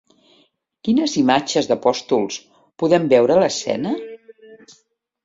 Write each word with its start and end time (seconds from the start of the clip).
Quines 0.87 1.11
imatges 1.19 1.69
d'apòstols 1.71 2.37
podem 2.85 3.05
veure 3.13 3.37
a 3.37 3.45
l'escena? 3.45 3.93